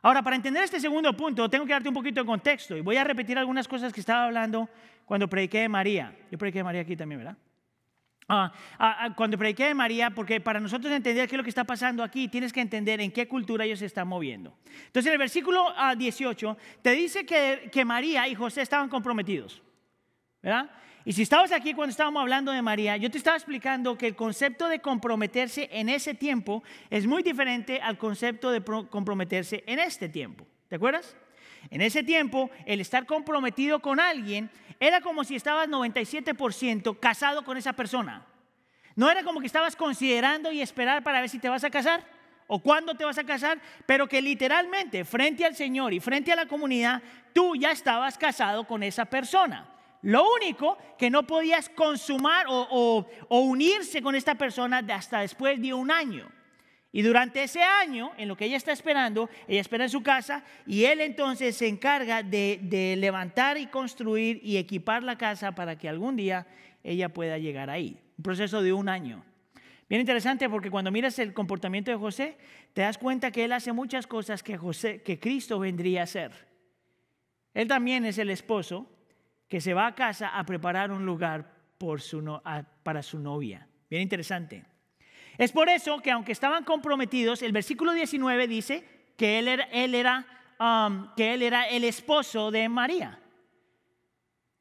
[0.00, 2.96] Ahora, para entender este segundo punto, tengo que darte un poquito de contexto y voy
[2.96, 4.68] a repetir algunas cosas que estaba hablando
[5.04, 6.16] cuando prediqué de María.
[6.30, 7.36] Yo prediqué de María aquí también, ¿verdad?
[8.30, 8.52] Ah,
[9.16, 12.28] cuando prediqué de María, porque para nosotros entender qué es lo que está pasando aquí,
[12.28, 14.54] tienes que entender en qué cultura ellos se están moviendo.
[14.86, 15.64] Entonces, en el versículo
[15.96, 19.62] 18 te dice que, que María y José estaban comprometidos,
[20.42, 20.70] ¿verdad?
[21.06, 24.14] Y si estabas aquí cuando estábamos hablando de María, yo te estaba explicando que el
[24.14, 30.10] concepto de comprometerse en ese tiempo es muy diferente al concepto de comprometerse en este
[30.10, 30.46] tiempo.
[30.68, 31.16] ¿Te acuerdas?
[31.70, 37.56] En ese tiempo, el estar comprometido con alguien era como si estabas 97% casado con
[37.56, 38.26] esa persona.
[38.94, 42.04] No era como que estabas considerando y esperar para ver si te vas a casar
[42.46, 46.36] o cuándo te vas a casar, pero que literalmente frente al Señor y frente a
[46.36, 49.68] la comunidad, tú ya estabas casado con esa persona.
[50.02, 55.74] Lo único que no podías consumar o, o unirse con esta persona hasta después de
[55.74, 56.30] un año.
[56.90, 60.42] Y durante ese año, en lo que ella está esperando, ella espera en su casa
[60.66, 65.88] y él entonces se encarga de, levantar y construir y equipar la casa para que
[65.88, 66.46] algún día
[66.82, 68.00] ella pueda llegar ahí.
[68.16, 69.22] Un proceso de un año.
[69.88, 72.38] Bien interesante porque cuando miras el comportamiento de José,
[72.72, 76.32] te das cuenta que él hace muchas cosas que, Cristo vendría a hacer.
[77.52, 78.90] Él también es el esposo
[79.46, 81.52] que se va a casa a preparar un lugar
[81.98, 82.40] su,
[82.82, 83.66] para su novia.
[83.88, 84.64] Bien interesante.
[85.38, 88.84] Es por eso que aunque estaban comprometidos, el versículo 19 dice
[89.16, 90.26] que él era, él era,
[90.58, 93.20] um, que él era el esposo de María.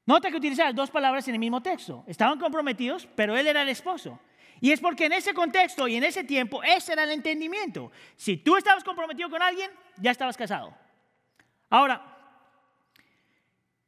[0.05, 2.03] Nota que utiliza dos palabras en el mismo texto.
[2.05, 4.19] Estaban comprometidos, pero él era el esposo.
[4.61, 7.91] Y es porque en ese contexto y en ese tiempo ese era el entendimiento.
[8.15, 10.75] Si tú estabas comprometido con alguien, ya estabas casado.
[11.69, 12.01] Ahora,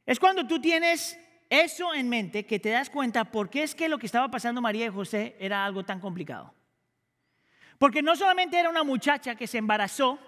[0.04, 3.88] es cuando tú tienes eso en mente que te das cuenta por qué es que
[3.88, 6.52] lo que estaba pasando María y José era algo tan complicado.
[7.80, 10.18] Porque no solamente era una muchacha que se embarazó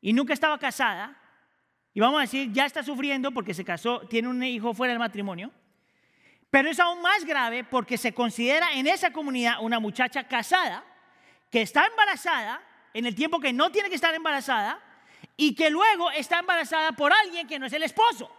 [0.00, 1.20] y nunca estaba casada,
[1.92, 5.00] y vamos a decir, ya está sufriendo porque se casó, tiene un hijo fuera del
[5.00, 5.50] matrimonio,
[6.48, 10.84] pero es aún más grave porque se considera en esa comunidad una muchacha casada
[11.50, 12.62] que está embarazada
[12.94, 14.78] en el tiempo que no tiene que estar embarazada
[15.36, 18.30] y que luego está embarazada por alguien que no es el esposo.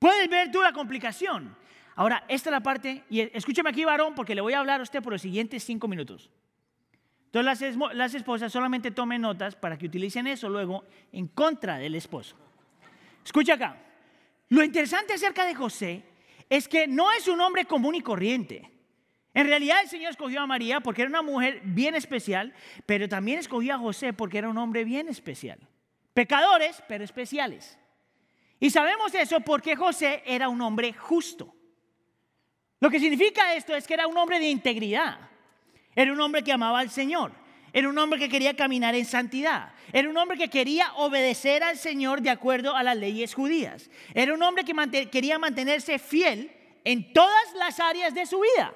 [0.00, 1.56] Puedes ver tú la complicación.
[1.94, 4.82] Ahora, esta es la parte, y escúcheme aquí, varón, porque le voy a hablar a
[4.82, 6.30] usted por los siguientes cinco minutos.
[7.26, 11.94] Entonces las, las esposas solamente tomen notas para que utilicen eso luego en contra del
[11.94, 12.36] esposo.
[13.24, 13.76] Escucha acá.
[14.48, 16.04] Lo interesante acerca de José
[16.50, 18.70] es que no es un hombre común y corriente.
[19.34, 22.52] En realidad el Señor escogió a María porque era una mujer bien especial,
[22.84, 25.58] pero también escogió a José porque era un hombre bien especial.
[26.12, 27.78] Pecadores, pero especiales.
[28.60, 31.54] Y sabemos eso porque José era un hombre justo.
[32.82, 35.16] Lo que significa esto es que era un hombre de integridad.
[35.94, 37.30] Era un hombre que amaba al Señor.
[37.72, 39.72] Era un hombre que quería caminar en santidad.
[39.92, 43.88] Era un hombre que quería obedecer al Señor de acuerdo a las leyes judías.
[44.14, 46.50] Era un hombre que quería mantenerse fiel
[46.82, 48.74] en todas las áreas de su vida.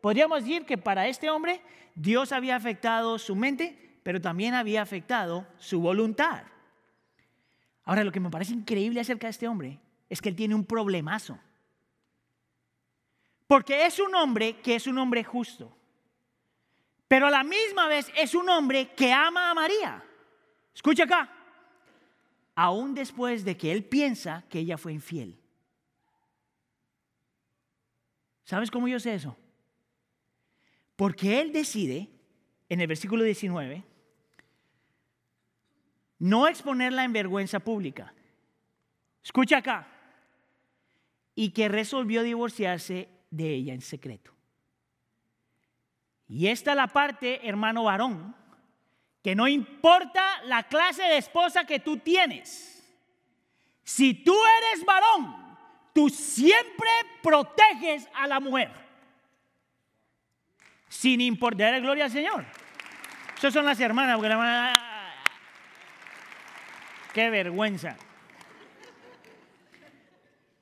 [0.00, 1.60] Podríamos decir que para este hombre
[1.96, 6.44] Dios había afectado su mente, pero también había afectado su voluntad.
[7.82, 10.64] Ahora, lo que me parece increíble acerca de este hombre es que él tiene un
[10.64, 11.36] problemazo.
[13.50, 15.76] Porque es un hombre que es un hombre justo.
[17.08, 20.04] Pero a la misma vez es un hombre que ama a María.
[20.72, 21.28] Escucha acá.
[22.54, 25.36] Aún después de que él piensa que ella fue infiel.
[28.44, 29.36] ¿Sabes cómo yo sé eso?
[30.94, 32.08] Porque él decide,
[32.68, 33.82] en el versículo 19,
[36.20, 38.14] no exponerla en vergüenza pública.
[39.24, 39.88] Escucha acá.
[41.34, 44.34] Y que resolvió divorciarse de ella en secreto.
[46.28, 48.34] Y esta es la parte, hermano varón,
[49.22, 52.84] que no importa la clase de esposa que tú tienes.
[53.82, 55.56] Si tú eres varón,
[55.92, 56.88] tú siempre
[57.22, 58.70] proteges a la mujer.
[60.88, 62.44] Sin importar, gloria al Señor.
[63.36, 64.90] Esas son las hermanas, porque la hermana
[67.12, 67.96] Qué vergüenza.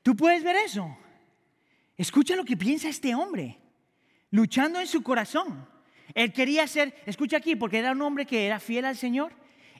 [0.02, 0.96] Tú puedes ver eso.
[1.98, 3.58] Escucha lo que piensa este hombre,
[4.30, 5.68] luchando en su corazón.
[6.14, 9.32] Él quería ser, escucha aquí, porque era un hombre que era fiel al Señor.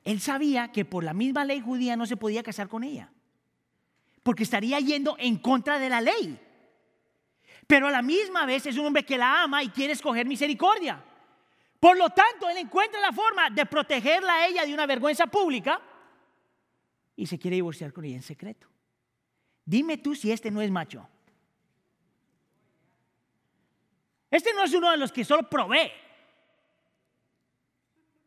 [0.02, 3.12] Él sabía que por la misma ley judía no se podía casar con ella,
[4.24, 6.38] porque estaría yendo en contra de la ley.
[7.68, 11.04] Pero a la misma vez es un hombre que la ama y quiere escoger misericordia.
[11.78, 15.80] Por lo tanto, él encuentra la forma de protegerla a ella de una vergüenza pública
[17.14, 18.66] y se quiere divorciar con ella en secreto.
[19.64, 21.08] Dime tú si este no es macho.
[24.30, 25.90] Este no es uno de los que solo provee.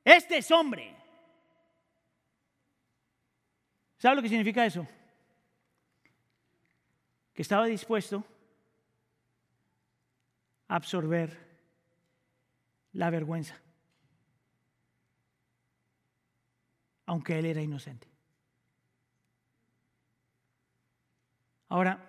[0.04, 0.96] Este es hombre.
[3.98, 4.88] ¿Sabe lo que significa eso?
[7.34, 8.26] Que estaba dispuesto
[10.68, 11.38] a absorber
[12.94, 13.62] la vergüenza,
[17.06, 18.08] aunque él era inocente.
[21.70, 22.00] Ahora,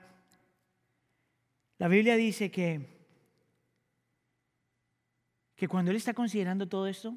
[1.79, 3.02] la Biblia dice que,
[5.63, 7.17] que cuando él está considerando todo esto,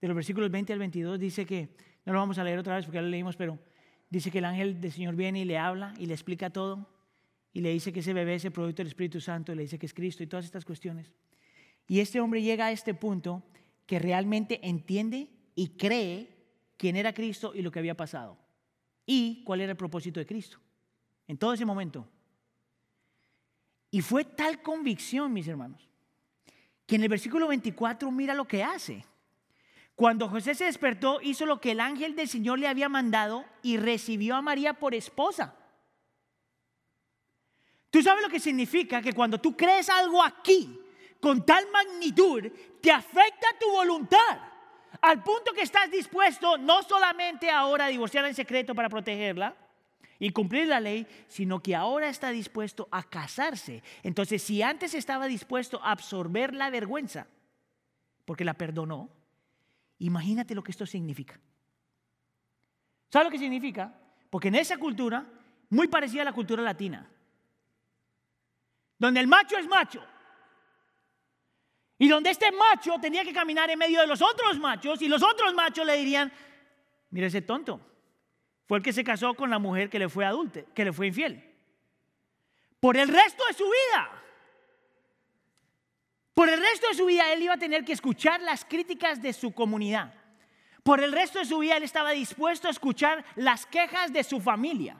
[0.00, 1.76] de los versículos 20 al 22, dice que,
[2.06, 3.58] no lo vamos a leer otra vez porque ya lo leímos, pero
[4.08, 6.88] dice que el ángel del Señor viene y le habla y le explica todo
[7.52, 9.78] y le dice que ese bebé es el producto del Espíritu Santo, y le dice
[9.78, 11.12] que es Cristo y todas estas cuestiones.
[11.86, 13.42] Y este hombre llega a este punto
[13.84, 16.38] que realmente entiende y cree
[16.78, 18.38] quién era Cristo y lo que había pasado
[19.04, 20.58] y cuál era el propósito de Cristo
[21.26, 22.08] en todo ese momento.
[23.90, 25.87] Y fue tal convicción, mis hermanos,
[26.88, 29.04] que en el versículo 24 mira lo que hace.
[29.94, 33.76] Cuando José se despertó, hizo lo que el ángel del Señor le había mandado y
[33.76, 35.54] recibió a María por esposa.
[37.90, 40.80] ¿Tú sabes lo que significa que cuando tú crees algo aquí,
[41.20, 42.44] con tal magnitud,
[42.80, 44.38] te afecta tu voluntad?
[45.02, 49.54] Al punto que estás dispuesto no solamente ahora a divorciarla en secreto para protegerla,
[50.18, 53.82] y cumplir la ley, sino que ahora está dispuesto a casarse.
[54.02, 57.26] Entonces, si antes estaba dispuesto a absorber la vergüenza,
[58.24, 59.10] porque la perdonó,
[59.98, 61.40] imagínate lo que esto significa.
[63.10, 63.94] ¿Sabes lo que significa?
[64.28, 65.24] Porque en esa cultura,
[65.70, 67.08] muy parecida a la cultura latina,
[68.98, 70.02] donde el macho es macho
[71.98, 75.22] Y donde este macho tenía que caminar en medio de los otros machos y los
[75.22, 76.32] otros machos le dirían,
[77.10, 77.80] mire ese tonto,
[78.68, 81.06] fue el que se casó con la mujer que le fue adulte, que le fue
[81.06, 81.42] infiel.
[82.78, 84.10] Por el resto de su vida.
[86.34, 89.32] Por el resto de su vida él iba a tener que escuchar las críticas de
[89.32, 90.12] su comunidad.
[90.82, 94.38] Por el resto de su vida él estaba dispuesto a escuchar las quejas de su
[94.38, 94.98] familia.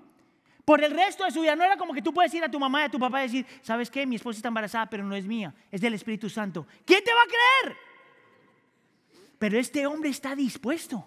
[0.65, 2.59] Por el resto de su vida no era como que tú puedes ir a tu
[2.59, 4.07] mamá y a tu papá y decir, ¿sabes qué?
[4.07, 6.67] Mi esposa está embarazada, pero no es mía, es del Espíritu Santo.
[6.87, 7.77] ¿Quién te va a creer?
[9.39, 11.07] Pero este hombre está dispuesto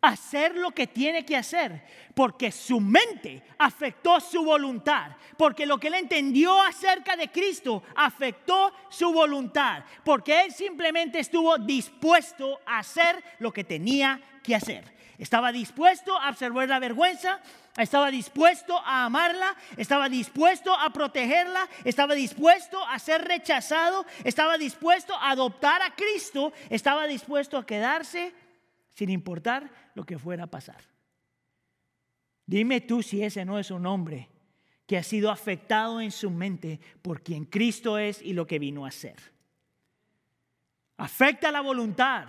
[0.00, 1.82] hacer lo que tiene que hacer,
[2.14, 8.72] porque su mente afectó su voluntad, porque lo que él entendió acerca de Cristo afectó
[8.88, 14.96] su voluntad, porque él simplemente estuvo dispuesto a hacer lo que tenía que hacer.
[15.18, 17.40] Estaba dispuesto a absorber la vergüenza,
[17.76, 25.14] estaba dispuesto a amarla, estaba dispuesto a protegerla, estaba dispuesto a ser rechazado, estaba dispuesto
[25.14, 28.32] a adoptar a Cristo, estaba dispuesto a quedarse
[28.98, 30.82] sin importar lo que fuera a pasar.
[32.44, 34.28] Dime tú si ese no es un hombre
[34.88, 38.84] que ha sido afectado en su mente por quien Cristo es y lo que vino
[38.84, 39.14] a ser.
[40.96, 42.26] Afecta la voluntad.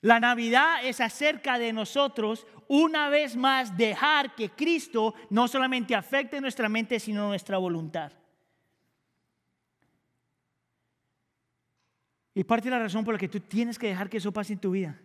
[0.00, 6.40] La Navidad es acerca de nosotros una vez más dejar que Cristo no solamente afecte
[6.40, 8.10] nuestra mente, sino nuestra voluntad.
[12.34, 14.52] Y parte de la razón por la que tú tienes que dejar que eso pase
[14.52, 15.00] en tu vida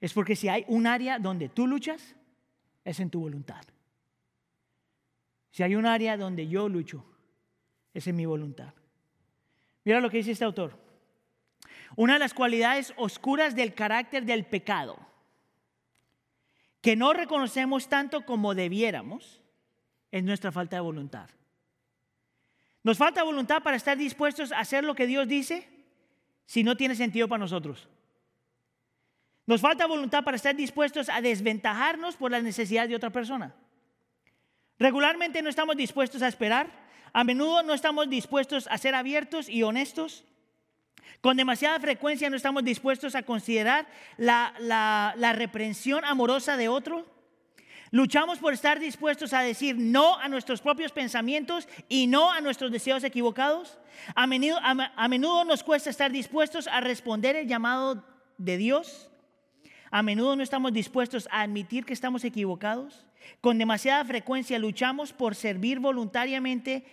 [0.00, 2.16] es porque si hay un área donde tú luchas,
[2.84, 3.62] es en tu voluntad.
[5.50, 7.04] Si hay un área donde yo lucho,
[7.92, 8.72] es en mi voluntad.
[9.84, 10.78] Mira lo que dice este autor.
[11.96, 14.98] Una de las cualidades oscuras del carácter del pecado,
[16.80, 19.42] que no reconocemos tanto como debiéramos,
[20.10, 21.28] es nuestra falta de voluntad.
[22.82, 25.68] Nos falta voluntad para estar dispuestos a hacer lo que Dios dice
[26.46, 27.88] si no tiene sentido para nosotros.
[29.46, 33.54] Nos falta voluntad para estar dispuestos a desventajarnos por las necesidades de otra persona.
[34.78, 36.70] Regularmente no estamos dispuestos a esperar,
[37.12, 40.24] a menudo no estamos dispuestos a ser abiertos y honestos.
[41.20, 47.06] Con demasiada frecuencia no estamos dispuestos a considerar la, la reprensión amorosa de otro.
[47.92, 52.70] Luchamos por estar dispuestos a decir no a nuestros propios pensamientos y no a nuestros
[52.70, 53.78] deseos equivocados.
[54.14, 58.04] A menudo, nos cuesta estar dispuestos a responder el llamado
[58.38, 59.10] de Dios.
[59.90, 63.06] A menudo no estamos dispuestos a admitir que estamos equivocados.
[63.40, 66.84] Con demasiada frecuencia luchamos por servir voluntariamente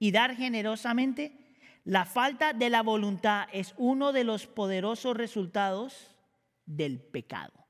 [0.00, 1.38] y dar generosamente.
[1.84, 6.16] La falta de la voluntad es uno de los poderosos resultados
[6.66, 7.63] del pecado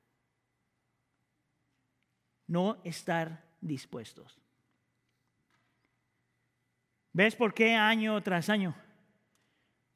[2.47, 4.39] no estar dispuestos.
[7.13, 8.75] ¿Ves por qué año tras año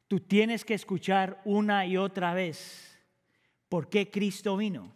[0.08, 2.98] tú tienes que escuchar una y otra vez
[3.68, 4.96] por qué Cristo vino?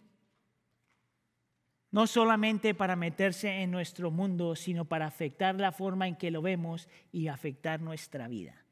[1.92, 6.42] No solamente para meterse en nuestro mundo, sino para afectar la forma en que lo
[6.42, 8.63] vemos y afectar nuestra vida.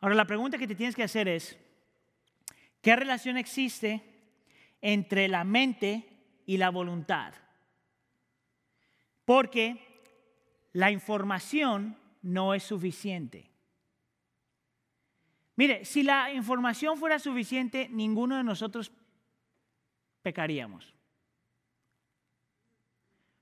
[0.00, 1.56] Ahora la pregunta que te tienes que hacer es,
[2.80, 4.02] ¿qué relación existe
[4.80, 6.11] entre la mente
[6.46, 7.34] y la voluntad.
[9.24, 9.78] Porque
[10.72, 13.50] la información no es suficiente.
[15.56, 18.90] Mire, si la información fuera suficiente, ninguno de nosotros
[20.22, 20.94] pecaríamos.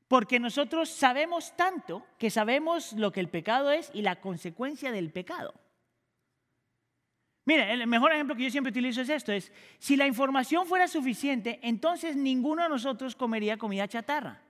[0.08, 5.12] Porque nosotros sabemos tanto que sabemos lo que el pecado es y la consecuencia del
[5.12, 5.54] pecado.
[7.50, 10.86] Mire, el mejor ejemplo que yo siempre utilizo es esto, es si la información fuera
[10.86, 14.40] suficiente, entonces ninguno de nosotros comería comida chatarra.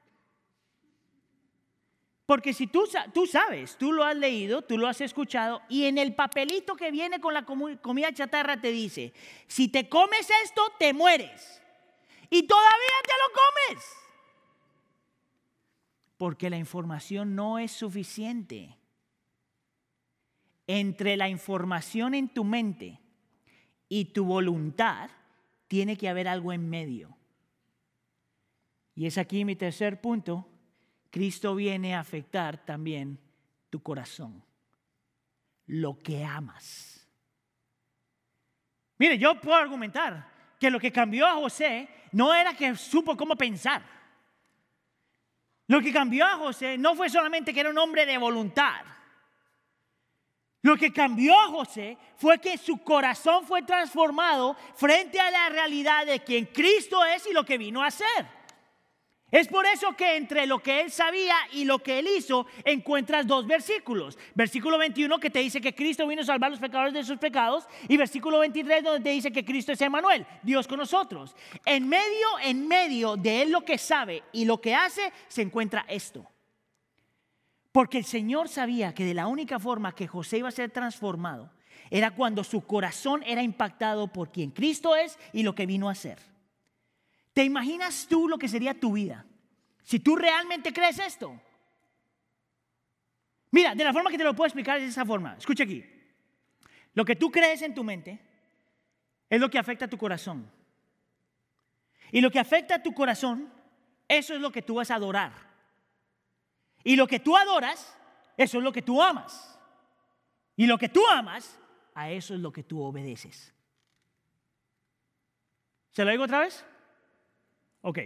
[2.26, 5.96] Porque si tú, tú sabes, tú lo has leído, tú lo has escuchado, y en
[5.96, 9.14] el papelito que viene con la comida chatarra te dice,
[9.46, 11.62] si te comes esto, te mueres.
[12.28, 13.84] Y todavía te lo comes.
[16.18, 18.76] Porque la información no es suficiente
[20.78, 23.00] entre la información en tu mente
[23.88, 25.10] y tu voluntad,
[25.66, 27.16] tiene que haber algo en medio.
[28.94, 30.46] Y es aquí mi tercer punto.
[31.10, 33.18] Cristo viene a afectar también
[33.68, 34.44] tu corazón,
[35.66, 37.08] lo que amas.
[38.96, 43.34] Mire, yo puedo argumentar que lo que cambió a José no era que supo cómo
[43.34, 43.82] pensar.
[45.66, 48.84] Lo que cambió a José no fue solamente que era un hombre de voluntad.
[50.62, 56.04] Lo que cambió a José fue que su corazón fue transformado frente a la realidad
[56.04, 58.40] de quien Cristo es y lo que vino a hacer.
[59.30, 63.26] Es por eso que entre lo que él sabía y lo que él hizo encuentras
[63.26, 64.18] dos versículos.
[64.34, 67.18] Versículo 21 que te dice que Cristo vino a salvar a los pecadores de sus
[67.18, 71.36] pecados y versículo 23 donde te dice que Cristo es Emanuel, Dios con nosotros.
[71.64, 75.86] En medio, en medio de él lo que sabe y lo que hace se encuentra
[75.88, 76.29] esto.
[77.72, 81.52] Porque el Señor sabía que de la única forma que José iba a ser transformado
[81.90, 85.94] era cuando su corazón era impactado por quien Cristo es y lo que vino a
[85.94, 86.18] ser.
[87.32, 89.24] ¿Te imaginas tú lo que sería tu vida
[89.82, 91.40] si tú realmente crees esto?
[93.52, 95.36] Mira, de la forma que te lo puedo explicar es de esa forma.
[95.36, 95.84] Escucha aquí.
[96.94, 98.20] Lo que tú crees en tu mente
[99.28, 100.50] es lo que afecta a tu corazón.
[102.12, 103.52] Y lo que afecta a tu corazón,
[104.08, 105.49] eso es lo que tú vas a adorar.
[106.84, 107.96] Y lo que tú adoras,
[108.36, 109.58] eso es lo que tú amas.
[110.56, 111.58] Y lo que tú amas,
[111.94, 113.52] a eso es lo que tú obedeces.
[115.90, 116.64] ¿Se lo digo otra vez?
[117.82, 117.98] Ok.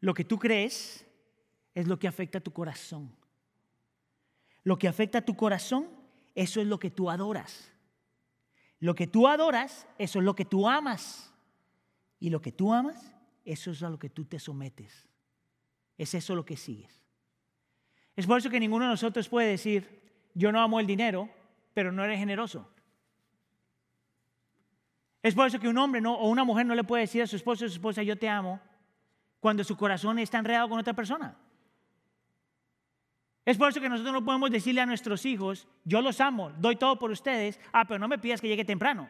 [0.00, 1.06] Lo que tú crees
[1.74, 3.14] es lo que afecta a tu corazón.
[4.64, 5.88] Lo que afecta a tu corazón,
[6.34, 7.72] eso es lo que tú adoras.
[8.78, 11.32] Lo que tú adoras, eso es lo que tú amas.
[12.18, 15.08] Y lo que tú amas, eso es a lo que tú te sometes.
[15.98, 17.01] Es eso lo que sigues.
[18.16, 20.02] Es por eso que ninguno de nosotros puede decir,
[20.34, 21.28] yo no amo el dinero,
[21.74, 22.68] pero no eres generoso.
[25.22, 27.26] Es por eso que un hombre no, o una mujer no le puede decir a
[27.26, 28.60] su esposo o su esposa, yo te amo,
[29.40, 31.36] cuando su corazón está enredado con otra persona.
[33.44, 36.76] Es por eso que nosotros no podemos decirle a nuestros hijos, yo los amo, doy
[36.76, 39.08] todo por ustedes, ah, pero no me pidas que llegue temprano.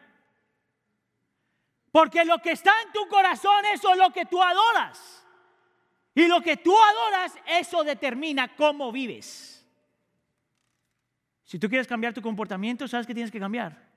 [1.91, 5.22] Porque lo que está en tu corazón, eso es lo que tú adoras.
[6.15, 9.65] Y lo que tú adoras, eso determina cómo vives.
[11.43, 13.91] Si tú quieres cambiar tu comportamiento, ¿sabes qué tienes que cambiar?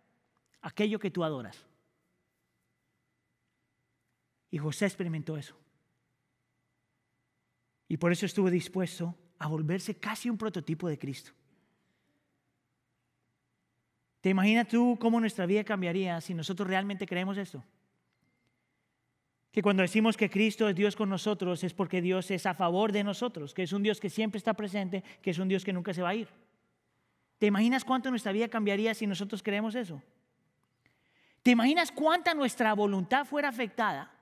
[0.62, 1.64] Aquello que tú adoras.
[4.50, 5.56] Y José experimentó eso.
[7.88, 11.32] Y por eso estuvo dispuesto a volverse casi un prototipo de Cristo.
[14.20, 17.62] ¿Te imaginas tú cómo nuestra vida cambiaría si nosotros realmente creemos esto?
[19.56, 22.92] Que cuando decimos que Cristo es Dios con nosotros es porque Dios es a favor
[22.92, 25.72] de nosotros, que es un Dios que siempre está presente, que es un Dios que
[25.72, 26.28] nunca se va a ir.
[27.38, 30.02] ¿Te imaginas cuánto nuestra vida cambiaría si nosotros creemos eso?
[31.42, 34.12] ¿Te imaginas cuánta nuestra voluntad fuera afectada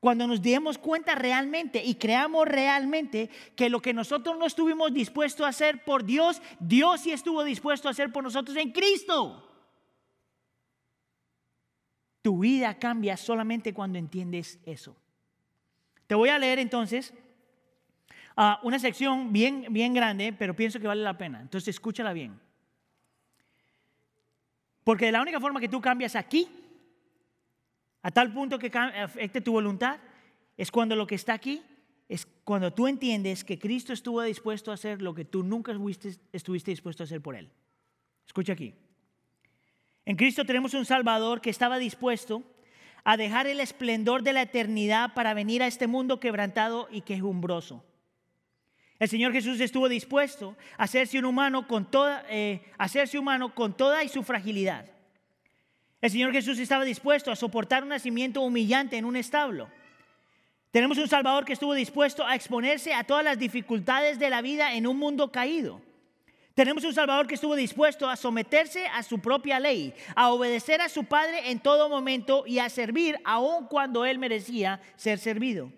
[0.00, 5.46] cuando nos demos cuenta realmente y creamos realmente que lo que nosotros no estuvimos dispuestos
[5.46, 9.49] a hacer por Dios, Dios sí estuvo dispuesto a hacer por nosotros en Cristo.
[12.22, 14.96] Tu vida cambia solamente cuando entiendes eso.
[16.06, 17.14] Te voy a leer entonces
[18.36, 21.40] ah, una sección bien, bien grande, pero pienso que vale la pena.
[21.40, 22.38] Entonces escúchala bien.
[24.84, 26.48] Porque de la única forma que tú cambias aquí
[28.02, 29.98] a tal punto que afecte tu voluntad,
[30.56, 31.62] es cuando lo que está aquí
[32.08, 35.72] es cuando tú entiendes que Cristo estuvo dispuesto a hacer lo que tú nunca
[36.32, 37.48] estuviste dispuesto a hacer por Él.
[38.26, 38.74] Escucha aquí.
[40.06, 42.42] En Cristo tenemos un Salvador que estaba dispuesto
[43.04, 47.84] a dejar el esplendor de la eternidad para venir a este mundo quebrantado y quejumbroso.
[48.98, 52.60] El Señor Jesús estuvo dispuesto a hacerse un humano con toda, eh,
[53.18, 54.86] humano con toda y su fragilidad.
[56.02, 59.70] El Señor Jesús estaba dispuesto a soportar un nacimiento humillante en un establo.
[60.70, 64.74] Tenemos un Salvador que estuvo dispuesto a exponerse a todas las dificultades de la vida
[64.74, 65.80] en un mundo caído.
[66.54, 70.88] Tenemos un Salvador que estuvo dispuesto a someterse a su propia ley, a obedecer a
[70.88, 75.72] su Padre en todo momento y a servir aun cuando Él merecía ser servido.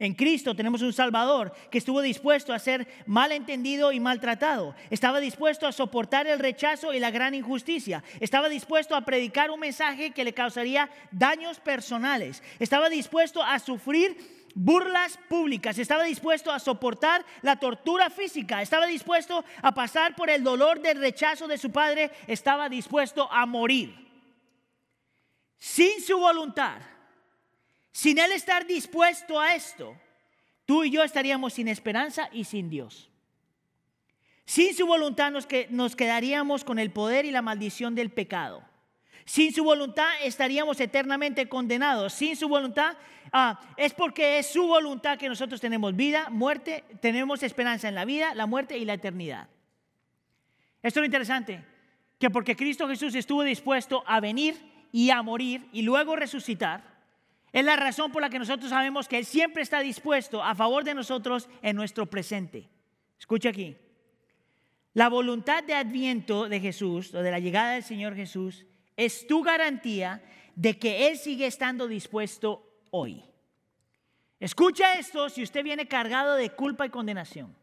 [0.00, 4.74] En Cristo tenemos un Salvador que estuvo dispuesto a ser malentendido y maltratado.
[4.88, 8.02] Estaba dispuesto a soportar el rechazo y la gran injusticia.
[8.18, 12.42] Estaba dispuesto a predicar un mensaje que le causaría daños personales.
[12.58, 14.16] Estaba dispuesto a sufrir
[14.54, 20.42] burlas públicas, estaba dispuesto a soportar la tortura física, estaba dispuesto a pasar por el
[20.42, 23.94] dolor del rechazo de su padre, estaba dispuesto a morir.
[25.58, 26.80] Sin su voluntad,
[27.92, 29.96] sin Él estar dispuesto a esto,
[30.64, 33.10] tú y yo estaríamos sin esperanza y sin Dios.
[34.46, 38.64] Sin su voluntad nos, quedaríamos con el poder y la maldición del pecado.
[39.30, 42.14] Sin su voluntad estaríamos eternamente condenados.
[42.14, 42.96] Sin su voluntad
[43.32, 48.04] ah, es porque es su voluntad que nosotros tenemos vida, muerte, tenemos esperanza en la
[48.04, 49.46] vida, la muerte y la eternidad.
[50.82, 51.64] Esto es lo interesante,
[52.18, 54.56] que porque Cristo Jesús estuvo dispuesto a venir
[54.90, 56.82] y a morir y luego resucitar,
[57.52, 60.82] es la razón por la que nosotros sabemos que Él siempre está dispuesto a favor
[60.82, 62.68] de nosotros en nuestro presente.
[63.16, 63.76] Escucha aquí.
[64.92, 68.66] La voluntad de adviento de Jesús, o de la llegada del Señor Jesús,
[69.00, 70.22] es tu garantía
[70.54, 73.24] de que Él sigue estando dispuesto hoy.
[74.38, 77.56] Escucha esto si usted viene cargado de culpa y condenación.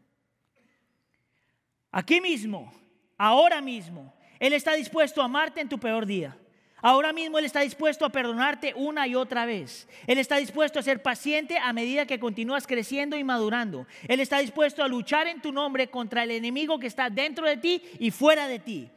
[1.92, 2.72] Aquí mismo,
[3.16, 6.36] ahora mismo, Él está dispuesto a amarte en tu peor día.
[6.82, 9.88] Ahora mismo Él está dispuesto a perdonarte una y otra vez.
[10.08, 13.86] Él está dispuesto a ser paciente a medida que continúas creciendo y madurando.
[14.08, 17.58] Él está dispuesto a luchar en tu nombre contra el enemigo que está dentro de
[17.58, 18.90] ti y fuera de ti.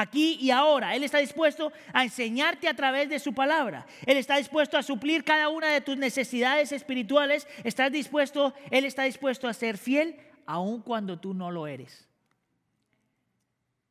[0.00, 0.94] Aquí y ahora.
[0.94, 3.84] Él está dispuesto a enseñarte a través de su palabra.
[4.06, 7.48] Él está dispuesto a suplir cada una de tus necesidades espirituales.
[7.64, 12.06] Estás dispuesto, Él está dispuesto a ser fiel aun cuando tú no lo eres.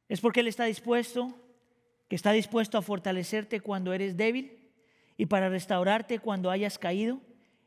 [0.07, 1.35] Es porque Él está dispuesto
[2.07, 4.71] que está dispuesto a fortalecerte cuando eres débil
[5.17, 7.19] y para restaurarte cuando hayas caído.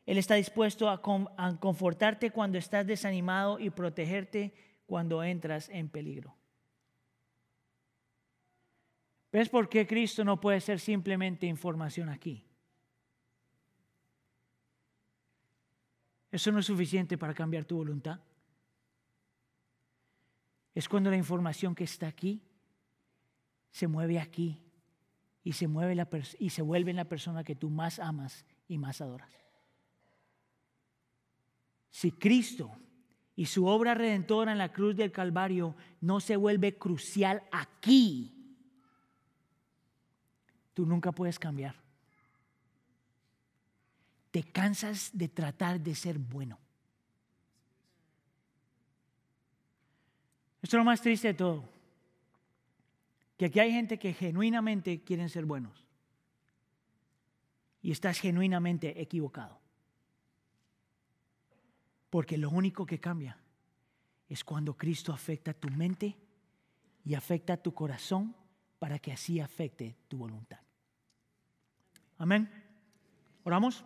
[0.07, 0.99] Él está dispuesto a,
[1.59, 4.51] confortarte cuando estás desanimado y protegerte
[4.87, 6.40] cuando entras en peligro.
[9.31, 12.45] ¿Ves por qué Cristo no puede ser simplemente información aquí?
[16.31, 18.19] Eso no es suficiente para cambiar tu voluntad.
[20.73, 22.41] Es cuando la información que está aquí
[23.69, 24.61] se mueve aquí
[25.43, 26.07] y se, mueve la
[26.39, 29.31] y se vuelve en la persona que tú más amas y más adoras.
[31.89, 32.71] Si Cristo
[33.35, 38.40] y su obra redentora en la cruz del Calvario no se vuelve crucial aquí,
[40.73, 41.75] tú nunca puedes cambiar.
[44.31, 46.57] Te cansas de tratar de ser bueno.
[50.61, 51.81] Esto es lo más triste de todo
[53.41, 55.87] que aquí hay gente que genuinamente quieren ser buenos.
[57.81, 59.59] Y estás genuinamente equivocado.
[62.11, 63.35] Porque lo único que cambia
[64.29, 66.15] es cuando Cristo afecta tu mente
[67.03, 68.35] y afecta tu corazón
[68.81, 70.57] para que así afecte tu voluntad.
[72.17, 72.49] Amén.
[73.43, 73.85] Oramos.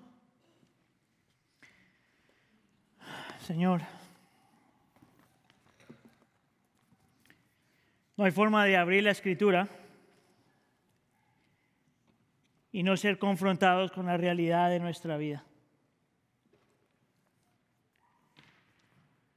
[3.41, 3.82] Señor.
[8.16, 9.68] No hay forma de abrir la escritura
[12.72, 15.43] y no ser confrontados con la realidad de nuestra vida.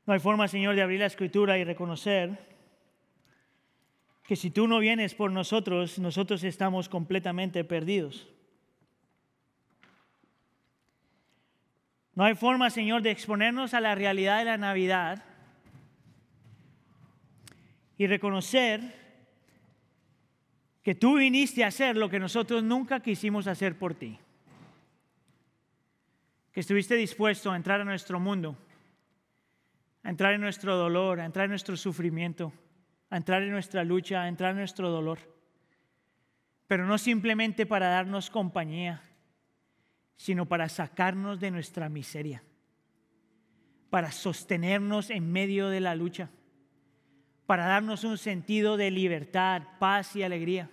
[0.06, 2.57] No hay forma, Señor, de abrir la escritura y reconocer
[4.28, 8.28] que si tú no vienes por nosotros, nosotros estamos completamente perdidos.
[12.14, 15.24] No hay forma, Señor, de exponernos a la realidad de la Navidad
[17.96, 18.82] y reconocer
[20.82, 24.18] que tú viniste a hacer lo que nosotros nunca quisimos hacer por ti.
[26.52, 28.58] Que estuviste dispuesto a entrar a nuestro mundo,
[30.02, 32.52] a entrar en nuestro dolor, a entrar en nuestro sufrimiento,
[33.11, 35.18] a entrar en nuestra lucha, a entrar en nuestro dolor.
[36.66, 39.02] Pero no simplemente para darnos compañía,
[40.16, 42.42] sino para sacarnos de nuestra miseria,
[43.90, 46.30] para sostenernos en medio de la lucha
[47.48, 50.68] para darnos un sentido de libertad, paz y alegría.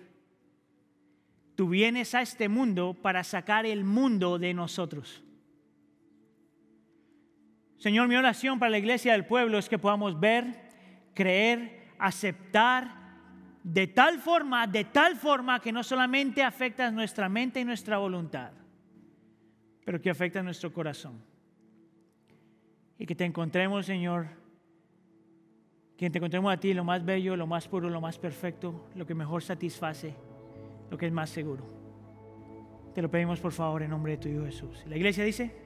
[1.56, 5.24] Tú vienes a este mundo para sacar el mundo de nosotros.
[7.78, 10.68] Señor, mi oración para la iglesia del pueblo es que podamos ver,
[11.14, 13.06] creer, aceptar
[13.64, 18.52] de tal forma, de tal forma que no solamente afecta nuestra mente y nuestra voluntad,
[19.84, 21.20] pero que afecta nuestro corazón.
[23.00, 24.28] Y que te encontremos, Señor,
[25.98, 29.06] que te encontremos a ti lo más bello, lo más puro, lo más perfecto, lo
[29.06, 30.16] que mejor satisface,
[30.92, 31.66] lo que es más seguro.
[32.94, 34.84] Te lo pedimos por favor en nombre de tu Hijo Jesús.
[34.86, 35.65] La iglesia dice...